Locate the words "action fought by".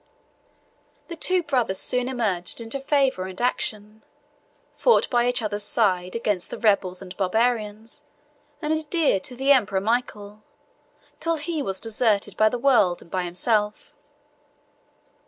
3.39-5.27